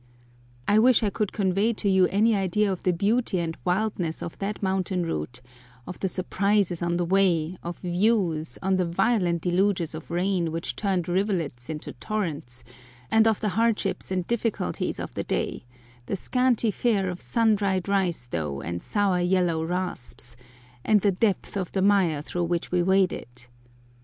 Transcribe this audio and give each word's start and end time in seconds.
I 0.67 0.79
wish 0.79 1.03
I 1.03 1.11
could 1.11 1.31
convey 1.31 1.73
to 1.73 1.87
you 1.87 2.07
any 2.07 2.33
idea 2.35 2.71
of 2.71 2.81
the 2.81 2.91
beauty 2.91 3.37
and 3.37 3.55
wildness 3.63 4.23
of 4.23 4.35
that 4.39 4.63
mountain 4.63 5.03
route, 5.05 5.41
of 5.85 5.99
the 5.99 6.07
surprises 6.07 6.81
on 6.81 6.97
the 6.97 7.05
way, 7.05 7.59
of 7.61 7.77
views, 7.77 8.57
of 8.63 8.77
the 8.77 8.85
violent 8.85 9.43
deluges 9.43 9.93
of 9.93 10.09
rain 10.09 10.51
which 10.51 10.75
turned 10.75 11.07
rivulets 11.07 11.69
into 11.69 11.93
torrents, 11.93 12.63
and 13.11 13.27
of 13.27 13.41
the 13.41 13.49
hardships 13.49 14.09
and 14.09 14.25
difficulties 14.25 14.99
of 14.99 15.13
the 15.13 15.23
day; 15.23 15.65
the 16.07 16.15
scanty 16.15 16.71
fare 16.71 17.07
of 17.07 17.21
sun 17.21 17.53
dried 17.53 17.87
rice 17.87 18.25
dough 18.25 18.59
and 18.59 18.81
sour 18.81 19.19
yellow 19.19 19.63
rasps, 19.63 20.35
and 20.83 21.01
the 21.01 21.11
depth 21.11 21.55
of 21.55 21.73
the 21.73 21.81
mire 21.83 22.23
through 22.23 22.45
which 22.45 22.71
we 22.71 22.81
waded! 22.81 23.45